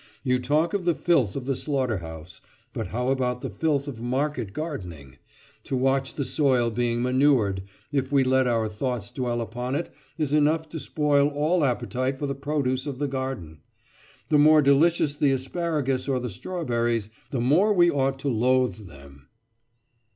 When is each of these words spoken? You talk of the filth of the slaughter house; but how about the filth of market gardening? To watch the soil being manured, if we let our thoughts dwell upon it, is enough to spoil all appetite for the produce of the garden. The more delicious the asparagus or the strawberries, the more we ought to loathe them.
You 0.23 0.39
talk 0.39 0.73
of 0.73 0.83
the 0.85 0.95
filth 0.95 1.35
of 1.35 1.45
the 1.45 1.55
slaughter 1.55 1.99
house; 1.99 2.41
but 2.73 2.87
how 2.87 3.09
about 3.09 3.41
the 3.41 3.51
filth 3.51 3.87
of 3.87 4.01
market 4.01 4.51
gardening? 4.51 5.17
To 5.65 5.77
watch 5.77 6.15
the 6.15 6.25
soil 6.25 6.71
being 6.71 7.03
manured, 7.03 7.61
if 7.91 8.11
we 8.11 8.23
let 8.23 8.47
our 8.47 8.67
thoughts 8.67 9.11
dwell 9.11 9.41
upon 9.41 9.75
it, 9.75 9.93
is 10.17 10.33
enough 10.33 10.69
to 10.69 10.79
spoil 10.79 11.27
all 11.27 11.63
appetite 11.63 12.17
for 12.17 12.25
the 12.25 12.33
produce 12.33 12.87
of 12.87 12.97
the 12.97 13.07
garden. 13.07 13.59
The 14.29 14.39
more 14.39 14.63
delicious 14.63 15.13
the 15.15 15.29
asparagus 15.33 16.07
or 16.07 16.19
the 16.19 16.31
strawberries, 16.31 17.11
the 17.29 17.39
more 17.39 17.71
we 17.71 17.91
ought 17.91 18.17
to 18.21 18.27
loathe 18.27 18.87
them. 18.87 19.27